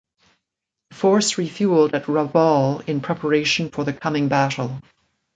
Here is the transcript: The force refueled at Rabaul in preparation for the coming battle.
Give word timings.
The 0.89 0.95
force 0.95 1.35
refueled 1.35 1.93
at 1.93 2.05
Rabaul 2.07 2.79
in 2.89 3.01
preparation 3.01 3.69
for 3.69 3.83
the 3.83 3.93
coming 3.93 4.29
battle. 4.29 4.81